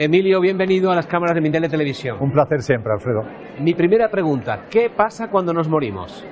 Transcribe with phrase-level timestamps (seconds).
[0.00, 2.18] Emilio, bienvenido a las cámaras de Mindele Televisión.
[2.20, 3.22] Un placer siempre, Alfredo.
[3.60, 6.24] Mi primera pregunta, ¿qué pasa cuando nos morimos?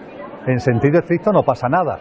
[0.46, 1.98] En sentido estricto no pasa nada.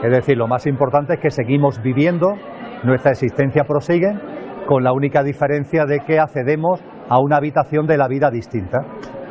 [0.00, 2.36] Es decir, lo más importante es que seguimos viviendo,
[2.84, 4.12] nuestra existencia prosigue,
[4.68, 8.78] con la única diferencia de que accedemos a una habitación de la vida distinta.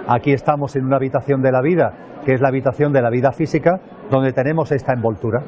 [0.09, 3.31] Aquí estamos en una habitación de la vida, que es la habitación de la vida
[3.31, 3.79] física,
[4.11, 5.41] donde tenemos esta envoltura.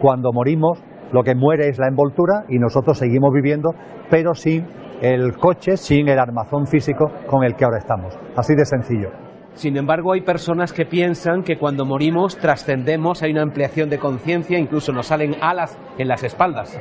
[0.00, 0.82] Cuando morimos,
[1.12, 3.70] lo que muere es la envoltura y nosotros seguimos viviendo,
[4.10, 4.66] pero sin
[5.00, 8.18] el coche, sin el armazón físico con el que ahora estamos.
[8.36, 9.10] Así de sencillo.
[9.54, 14.58] Sin embargo, hay personas que piensan que cuando morimos trascendemos, hay una ampliación de conciencia,
[14.58, 16.80] incluso nos salen alas en las espaldas.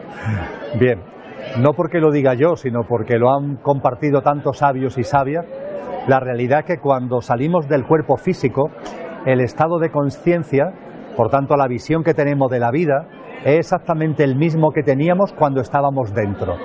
[0.80, 1.00] Bien,
[1.62, 5.46] no porque lo diga yo, sino porque lo han compartido tantos sabios y sabias,
[6.08, 8.72] la realidad es que cuando salimos del cuerpo físico,
[9.26, 10.74] el estado de conciencia,
[11.16, 13.08] por tanto la visión que tenemos de la vida,
[13.46, 16.56] es exactamente el mismo que teníamos cuando estábamos dentro.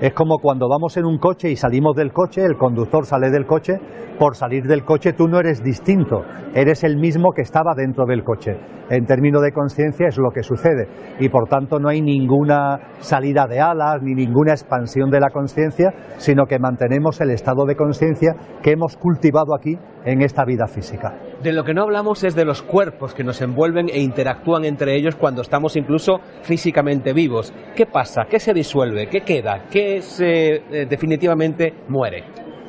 [0.00, 3.46] Es como cuando vamos en un coche y salimos del coche, el conductor sale del
[3.46, 3.74] coche,
[4.16, 6.22] por salir del coche tú no eres distinto,
[6.54, 8.56] eres el mismo que estaba dentro del coche.
[8.90, 13.46] En términos de conciencia es lo que sucede y por tanto no hay ninguna salida
[13.46, 18.34] de alas ni ninguna expansión de la conciencia, sino que mantenemos el estado de conciencia
[18.62, 21.12] que hemos cultivado aquí en esta vida física.
[21.42, 24.96] De lo que no hablamos es de los cuerpos que nos envuelven e interactúan entre
[24.96, 27.54] ellos cuando estamos incluso físicamente vivos.
[27.76, 28.24] ¿Qué pasa?
[28.28, 29.06] ¿Qué se disuelve?
[29.06, 29.66] ¿Qué queda?
[29.70, 32.24] ¿Qué se, eh, definitivamente muere?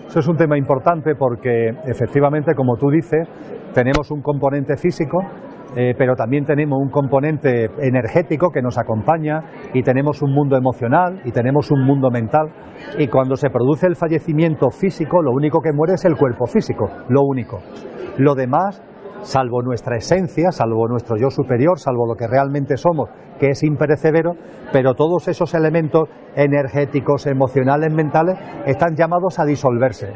[0.06, 3.28] Eso es un tema importante porque efectivamente, como tú dices,
[3.74, 5.18] tenemos un componente físico,
[5.76, 9.42] eh, pero también tenemos un componente energético que nos acompaña
[9.74, 12.48] y tenemos un mundo emocional y tenemos un mundo mental.
[12.98, 16.90] Y cuando se produce el fallecimiento físico, lo único que muere es el cuerpo físico,
[17.10, 17.60] lo único.
[18.18, 18.82] Lo demás
[19.22, 24.34] salvo nuestra esencia, salvo nuestro yo superior, salvo lo que realmente somos, que es imperecedero,
[24.72, 30.14] pero todos esos elementos energéticos, emocionales, mentales, están llamados a disolverse.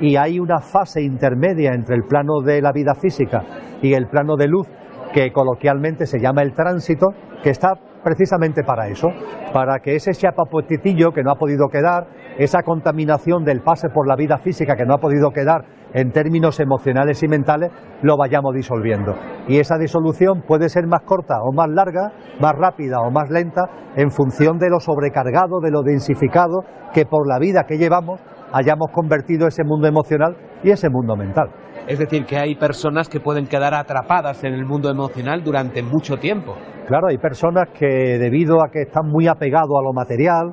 [0.00, 3.42] Y hay una fase intermedia entre el plano de la vida física
[3.82, 4.68] y el plano de luz,
[5.12, 7.06] que coloquialmente se llama el tránsito,
[7.42, 9.08] que está precisamente para eso,
[9.52, 12.06] para que ese chapapotitillo que no ha podido quedar,
[12.38, 16.60] esa contaminación del pase por la vida física que no ha podido quedar en términos
[16.60, 17.70] emocionales y mentales,
[18.02, 19.14] lo vayamos disolviendo.
[19.48, 23.62] Y esa disolución puede ser más corta o más larga, más rápida o más lenta,
[23.96, 26.60] en función de lo sobrecargado, de lo densificado
[26.92, 28.20] que por la vida que llevamos
[28.52, 31.48] hayamos convertido ese mundo emocional y ese mundo mental.
[31.88, 36.18] Es decir, que hay personas que pueden quedar atrapadas en el mundo emocional durante mucho
[36.18, 36.54] tiempo.
[36.86, 40.52] Claro, hay personas que debido a que están muy apegados a lo material,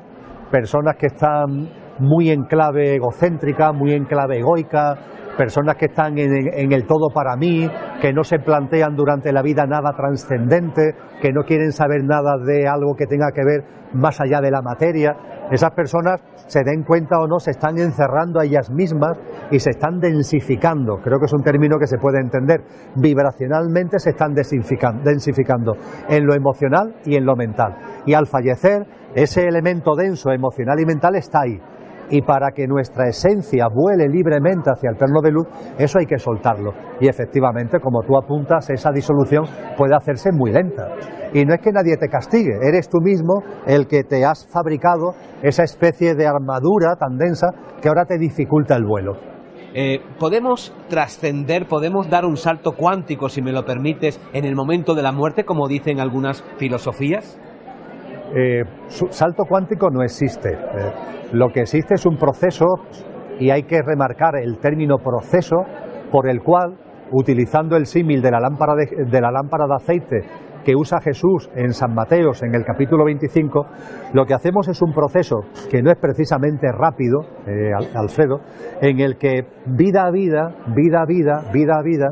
[0.50, 1.70] personas que están
[2.00, 4.96] muy en clave egocéntrica, muy en clave egoica,
[5.38, 7.70] personas que están en, el todo para mí,
[8.02, 12.66] que no se plantean durante la vida nada trascendente, que no quieren saber nada de
[12.66, 13.64] algo que tenga que ver
[13.94, 15.16] más allá de la materia.
[15.52, 19.18] Esas personas, se den cuenta o no, se están encerrando a ellas mismas
[19.52, 20.98] y se están densificando.
[21.04, 22.62] Creo que es un término que se puede entender.
[22.96, 25.74] Vibracionalmente se están densificando
[26.10, 27.76] en lo emocional y en lo mental.
[28.06, 31.60] Y al fallecer, ese elemento denso, emocional y mental está ahí
[32.10, 36.18] y para que nuestra esencia vuele libremente hacia el plano de luz, eso hay que
[36.18, 36.72] soltarlo.
[37.00, 39.44] Y efectivamente, como tú apuntas, esa disolución
[39.78, 40.88] puede hacerse muy lenta.
[41.34, 45.14] Y no es que nadie te castigue, eres tú mismo el que te has fabricado
[45.42, 47.48] esa especie de armadura tan densa
[47.82, 49.14] que ahora te dificulta el vuelo.
[49.78, 54.96] Eh, ¿Podemos trascender, podemos dar un salto cuántico, si me lo permites, en el momento
[54.96, 57.38] de la muerte, como dicen algunas filosofías?
[58.36, 58.64] Eh,
[59.10, 60.50] salto cuántico no existe.
[60.50, 60.58] Eh,
[61.32, 62.66] lo que existe es un proceso,
[63.40, 65.58] y hay que remarcar el término proceso,
[66.12, 66.78] por el cual,
[67.12, 70.22] utilizando el símil de, la lámpara de, la lámpara de aceite
[70.66, 73.68] que usa Jesús en San Mateos en el capítulo 25,
[74.14, 78.40] lo que hacemos es un proceso que no es precisamente rápido, eh, Alfredo,
[78.82, 82.08] en el que vida a vida, vida a vida, vida a vida,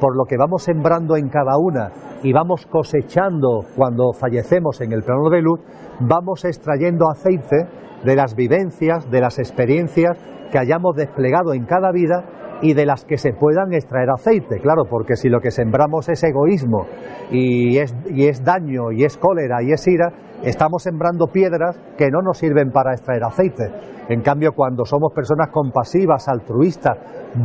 [0.00, 1.90] por lo que vamos sembrando en cada una
[2.22, 5.60] y vamos cosechando cuando fallecemos en el plano de luz,
[6.00, 7.66] vamos extrayendo aceite
[8.04, 10.16] de las vivencias, de las experiencias
[10.50, 12.24] que hayamos desplegado en cada vida
[12.62, 16.22] y de las que se puedan extraer aceite, claro, porque si lo que sembramos es
[16.24, 16.86] egoísmo
[17.30, 20.12] y es, y es daño y es cólera y es ira,
[20.42, 23.70] estamos sembrando piedras que no nos sirven para extraer aceite.
[24.08, 26.96] En cambio, cuando somos personas compasivas, altruistas,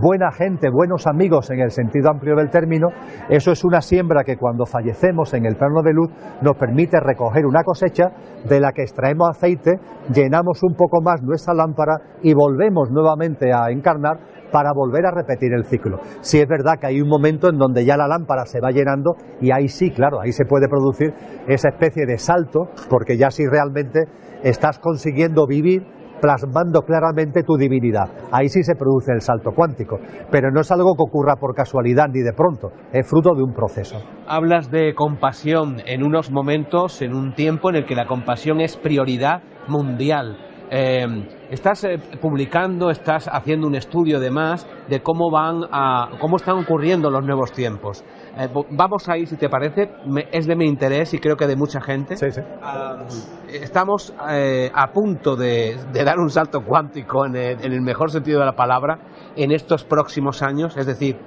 [0.02, 2.88] buena gente, buenos amigos en el sentido amplio del término,
[3.30, 6.10] eso es una siembra que cuando fallecemos en el plano de luz
[6.42, 8.12] nos permite recoger una cosecha
[8.48, 9.72] de la que extraemos aceite,
[10.14, 15.52] llenamos un poco más nuestra lámpara y volvemos nuevamente a encarnar para volver a repetir
[15.52, 15.98] el ciclo.
[16.22, 19.16] Si es verdad que hay un momento en donde ya la lámpara se va llenando
[19.42, 21.12] y ahí sí, claro, ahí se puede producir
[21.48, 24.04] esa especie de salto, porque ya si realmente
[24.44, 25.84] estás consiguiendo vivir
[26.22, 28.06] plasmando claramente tu divinidad.
[28.32, 30.00] Ahí sí se produce el salto cuántico,
[30.32, 33.54] pero no es algo que ocurra por casualidad ni de pronto, es fruto de un
[33.54, 33.98] proceso.
[34.26, 38.78] Hablas de compasión en unos momentos, en un tiempo en el que la compasión es
[38.78, 40.38] prioridad mundial.
[40.72, 41.06] Eh,
[41.54, 47.10] estás eh, publicando, estás haciendo un estudio además de cómo van a, cómo están ocurriendo
[47.12, 48.04] los nuevos tiempos.
[48.38, 49.92] Eh, vamos a ir, si te parece,
[50.32, 52.16] es de mi interés y creo que de mucha gente.
[52.62, 53.06] Ah,
[53.48, 58.56] estamos eh, a punto de, dar un salto cuántico en el, mejor sentido de la
[58.56, 58.98] palabra
[59.36, 61.18] en estos próximos años, es decir,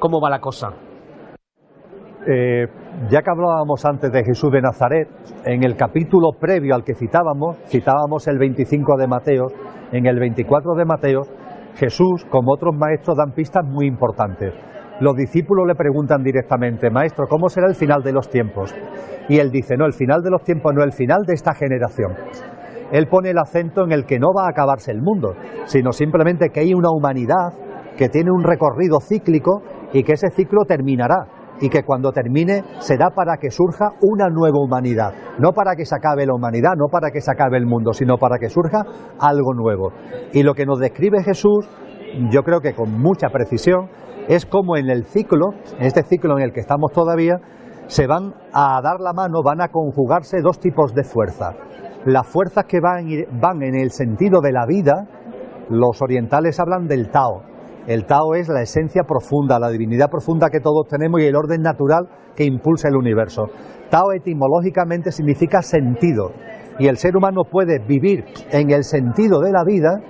[0.00, 0.70] ¿cómo va la cosa?
[2.28, 2.66] Eh,
[3.08, 5.08] ya que hablábamos antes de Jesús de Nazaret,
[5.44, 9.46] en el capítulo previo al que citábamos, citábamos el 25 de Mateo,
[9.92, 11.22] en el 24 de Mateo,
[11.74, 14.54] Jesús, como otros maestros, dan pistas muy importantes
[15.00, 18.74] los discípulos le preguntan directamente, Maestro, ¿cómo será el final de los tiempos?
[19.28, 22.14] Y él dice, no, el final de los tiempos no, el final de esta generación.
[22.92, 25.34] Él pone el acento en el que no va a acabarse el mundo,
[25.64, 27.52] sino simplemente que hay una humanidad
[27.98, 29.62] que tiene un recorrido cíclico
[29.92, 31.26] y que ese ciclo terminará
[31.60, 35.94] y que cuando termine será para que surja una nueva humanidad, no para que se
[35.94, 38.82] acabe la humanidad, no para que se acabe el mundo, sino para que surja
[39.18, 39.92] algo nuevo.
[40.32, 41.68] Y lo que nos describe Jesús,
[42.30, 43.88] yo creo que con mucha precisión,
[44.28, 47.36] es como en el ciclo, en este ciclo en el que estamos todavía,
[47.86, 51.54] se van a dar la mano, van a conjugarse dos tipos de fuerzas.
[52.04, 53.06] Las fuerzas que van,
[53.40, 55.06] van en el sentido de la vida,
[55.68, 57.42] los orientales hablan del Tao.
[57.86, 61.62] El Tao es la esencia profunda, la divinidad profunda que todos tenemos y el orden
[61.62, 63.46] natural que impulsa el universo.
[63.90, 66.32] Tao etimológicamente significa sentido
[66.80, 70.00] y el ser humano puede vivir en el sentido de la vida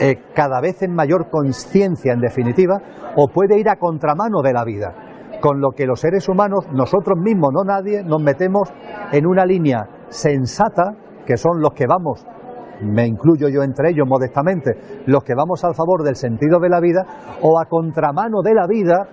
[0.00, 2.80] eh, cada vez en mayor conciencia, en definitiva,
[3.16, 4.94] o puede ir a contramano de la vida.
[5.40, 8.72] Con lo que los seres humanos, nosotros mismos, no nadie, nos metemos
[9.12, 10.94] en una línea sensata,
[11.26, 12.26] que son los que vamos,
[12.82, 14.72] me incluyo yo entre ellos modestamente,
[15.06, 17.04] los que vamos al favor del sentido de la vida,
[17.42, 19.08] o a contramano de la vida,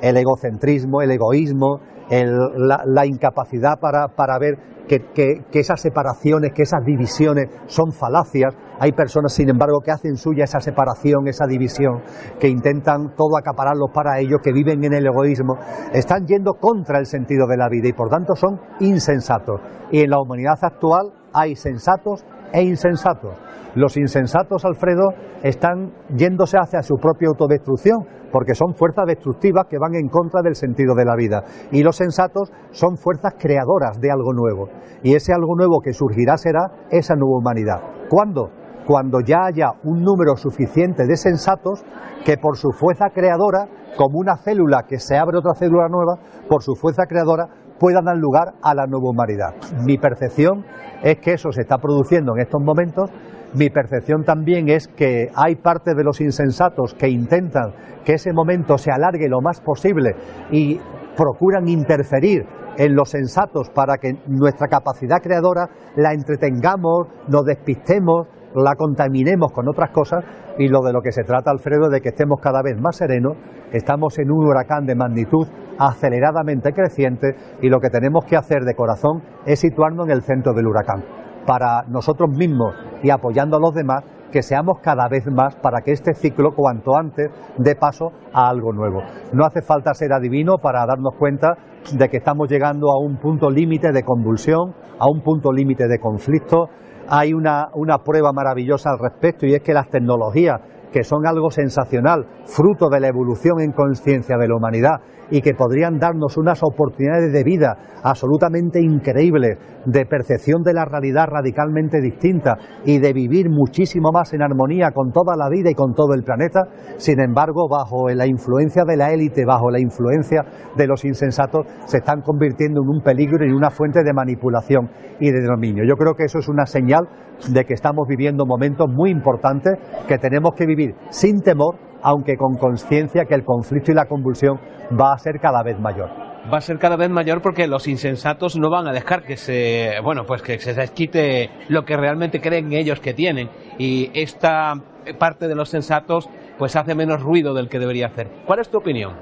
[0.00, 1.80] el egocentrismo, el egoísmo,
[2.10, 4.56] la, incapacidad para, para ver
[4.88, 8.54] que, esas separaciones, que esas divisiones son falacias.
[8.80, 12.00] Hay personas, sin embargo, que hacen suya esa separación, esa división,
[12.40, 15.54] que intentan todo acapararlo para ellos, que viven en el egoísmo.
[15.92, 19.60] Están yendo contra el sentido de la vida y por tanto son insensatos.
[19.90, 23.34] Y en la humanidad actual hay sensatos e insensatos.
[23.74, 25.08] Los insensatos, Alfredo,
[25.42, 27.98] están yéndose hacia su propia autodestrucción,
[28.32, 31.44] porque son fuerzas destructivas que van en contra del sentido de la vida.
[31.70, 34.68] Y los sensatos son fuerzas creadoras de algo nuevo.
[35.02, 37.80] Y ese algo nuevo que surgirá será esa nueva humanidad.
[38.08, 38.50] ¿Cuándo?
[38.88, 41.84] Cuando ya haya un número suficiente de sensatos
[42.24, 43.68] que por su fuerza creadora,
[43.98, 46.14] como una célula que se abre otra célula nueva,
[46.48, 47.48] por su fuerza creadora
[47.78, 49.56] puedan dar lugar a la nueva humanidad.
[49.84, 50.64] Mi percepción
[51.02, 53.10] es que eso se está produciendo en estos momentos.
[53.52, 57.74] Mi percepción también es que hay parte de los insensatos que intentan
[58.06, 60.16] que ese momento se alargue lo más posible
[60.50, 60.80] y
[61.14, 62.46] procuran interferir
[62.78, 69.68] en los sensatos para que nuestra capacidad creadora la entretengamos, nos despistemos, la contaminemos con
[69.68, 70.24] otras cosas
[70.58, 73.36] y lo de lo que se trata, Alfredo, de que estemos cada vez más serenos,
[73.72, 75.46] estamos en un huracán de magnitud
[75.78, 80.52] aceleradamente creciente y lo que tenemos que hacer de corazón es situarnos en el centro
[80.52, 81.04] del huracán,
[81.46, 84.02] para nosotros mismos y apoyando a los demás,
[84.32, 88.72] que seamos cada vez más para que este ciclo cuanto antes dé paso a algo
[88.72, 89.00] nuevo.
[89.32, 91.56] No hace falta ser adivino para darnos cuenta
[91.94, 95.98] de que estamos llegando a un punto límite de convulsión, a un punto límite de
[95.98, 96.68] conflicto,
[97.08, 100.60] hay una, una prueba maravillosa al respecto y es que las tecnologías
[100.92, 105.54] que son algo sensacional, fruto de la evolución en conciencia de la humanidad y que
[105.54, 112.56] podrían darnos unas oportunidades de vida absolutamente increíbles, de percepción de la realidad radicalmente distinta
[112.84, 116.22] y de vivir muchísimo más en armonía con toda la vida y con todo el
[116.22, 116.62] planeta,
[116.96, 120.44] sin embargo, bajo la influencia de la élite, bajo la influencia
[120.76, 124.90] de los insensatos, se están convirtiendo en un peligro y una fuente de manipulación
[125.20, 125.84] y de dominio.
[125.86, 127.08] Yo creo que eso es una señal
[127.52, 129.78] de que estamos viviendo momentos muy importantes
[130.08, 130.77] que tenemos que vivir
[131.10, 134.58] sin temor, aunque con conciencia que el conflicto y la convulsión
[134.98, 138.58] va a ser cada vez mayor va a ser cada vez mayor porque los insensatos
[138.58, 142.72] no van a dejar que se, bueno, pues que se desquite lo que realmente creen
[142.72, 144.74] ellos que tienen y esta
[145.18, 148.28] parte de los sensatos pues hace menos ruido del que debería hacer.
[148.46, 149.14] ¿Cuál es tu opinión?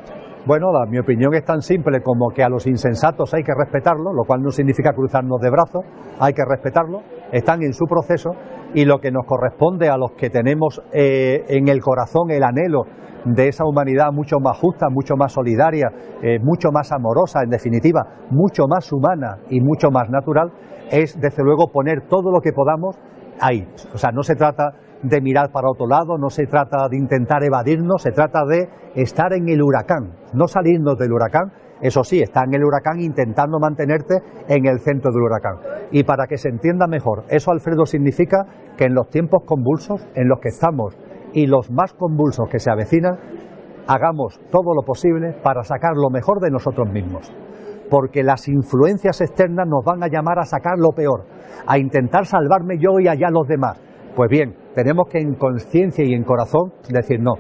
[0.46, 4.22] Bueno, mi opinión es tan simple como que a los insensatos hay que respetarlo, lo
[4.24, 5.84] cual no significa cruzarnos de brazos,
[6.20, 7.00] hay que respetarlo,
[7.32, 8.30] están en su proceso
[8.74, 12.84] y lo que nos corresponde a los que tenemos eh, en el corazón el anhelo
[13.24, 15.90] de esa humanidad mucho más justa, mucho más solidaria,
[16.22, 20.52] eh, mucho más amorosa, en definitiva, mucho más humana y mucho más natural,
[20.90, 22.96] es desde luego poner todo lo que podamos
[23.40, 23.66] ahí.
[23.92, 27.42] O sea, no se trata de mirar para otro lado, no se trata de intentar
[27.44, 32.44] evadirnos, se trata de estar en el huracán, no salirnos del huracán, eso sí, está
[32.44, 34.14] en el huracán intentando mantenerte
[34.48, 35.56] en el centro del huracán.
[35.90, 40.28] Y para que se entienda mejor, eso Alfredo significa que en los tiempos convulsos en
[40.28, 40.96] los que estamos
[41.32, 43.18] y los más convulsos que se avecinan,
[43.86, 47.30] hagamos todo lo posible para sacar lo mejor de nosotros mismos.
[47.90, 51.24] Porque las influencias externas nos van a llamar a sacar lo peor,
[51.66, 53.80] a intentar salvarme yo y allá los demás.
[54.16, 57.34] Pues bien, tenemos que en conciencia y en corazón decir no,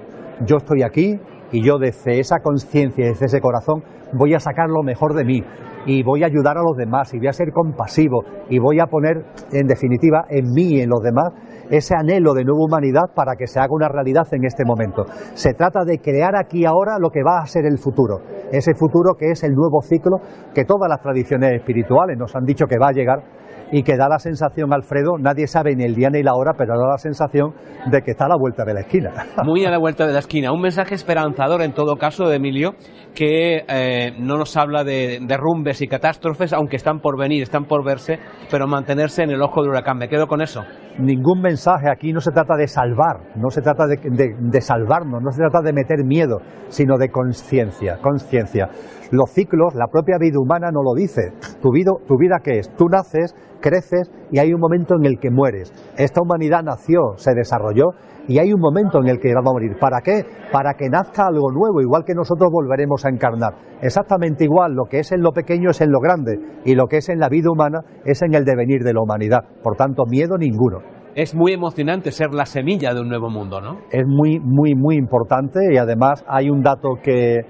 [0.44, 1.18] yo estoy aquí
[1.52, 5.42] y yo desde esa conciencia desde ese corazón voy a sacar lo mejor de mí
[5.86, 8.86] y voy a ayudar a los demás y voy a ser compasivo y voy a
[8.86, 11.32] poner en definitiva en mí y en los demás
[11.70, 15.04] ese anhelo de nueva humanidad para que se haga una realidad en este momento.
[15.34, 18.20] Se trata de crear aquí ahora lo que va a ser el futuro,
[18.52, 20.18] ese futuro que es el nuevo ciclo
[20.54, 23.22] que todas las tradiciones espirituales nos han dicho que va a llegar
[23.72, 26.78] y que da la sensación, Alfredo, nadie sabe ni el día ni la hora, pero
[26.78, 27.52] da la sensación
[27.90, 29.10] de que está a la vuelta de la esquina.
[29.44, 30.52] Muy a la vuelta de la esquina.
[30.52, 32.74] Un mensaje esperanzador en todo caso de Emilio,
[33.14, 37.84] que eh, no nos habla de derrumbes y catástrofes, aunque están por venir, están por
[37.84, 38.18] verse,
[38.50, 39.98] pero mantenerse en el ojo del huracán.
[39.98, 40.62] Me quedo con eso.
[40.98, 45.30] Ningún mensaje aquí no se trata de salvar, no se trata de, de salvarnos, no
[45.30, 48.70] se trata de meter miedo, sino de conciencia, conciencia.
[49.10, 51.32] Los ciclos, la propia vida humana no lo dice.
[51.62, 52.74] Tu vida, tu vida qué es?
[52.76, 55.72] Tú naces, creces y hay un momento en el que mueres.
[55.96, 57.90] Esta humanidad nació, se desarrolló
[58.28, 59.76] y hay un momento en el que va a morir.
[59.80, 60.24] ¿Para qué?
[60.52, 63.54] Para que nazca algo nuevo, igual que nosotros volveremos a encarnar.
[63.80, 66.98] Exactamente igual, lo que es en lo pequeño es en lo grande y lo que
[66.98, 69.40] es en la vida humana es en el devenir de la humanidad.
[69.62, 73.78] Por tanto, miedo ninguno es muy emocionante ser la semilla de un nuevo mundo, ¿no?
[73.90, 77.40] Es muy, muy, muy importante y además hay un dato que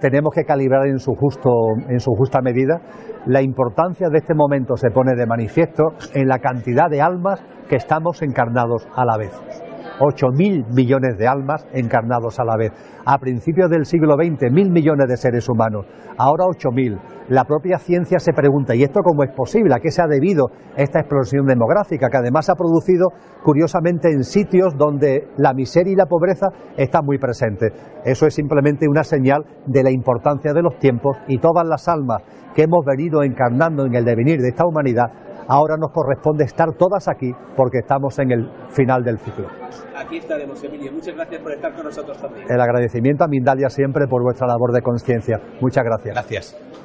[0.00, 1.50] tenemos que calibrar en su, justo,
[1.88, 2.80] en su justa medida.
[3.26, 7.74] La importancia de este momento se pone de manifiesto en la cantidad de almas que
[7.74, 9.63] estamos encarnados a la vez.
[9.98, 12.72] 8.000 millones de almas encarnados a la vez.
[13.04, 15.86] A principios del siglo XX, mil millones de seres humanos.
[16.18, 16.98] Ahora 8.000
[17.28, 19.74] la propia ciencia se pregunta, ¿y esto cómo es posible?
[19.74, 23.08] ¿A qué se ha debido esta explosión demográfica que además ha producido
[23.42, 27.72] curiosamente en sitios donde la miseria y la pobreza están muy presentes?
[28.04, 32.22] Eso es simplemente una señal de la importancia de los tiempos y todas las almas
[32.54, 35.06] que hemos venido encarnando en el devenir de esta humanidad
[35.48, 39.48] ahora nos corresponde estar todas aquí porque estamos en el final del ciclo.
[39.96, 40.92] Aquí estaremos, Emilio.
[40.92, 42.46] Muchas gracias por estar con nosotros también.
[42.48, 45.40] El agradecimiento a Mindalia siempre por vuestra labor de conciencia.
[45.60, 46.14] Muchas gracias.
[46.14, 46.83] Gracias.